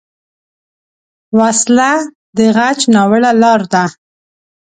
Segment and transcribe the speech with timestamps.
[1.39, 1.91] وسله
[2.37, 3.83] د غچ ناوړه لاره ده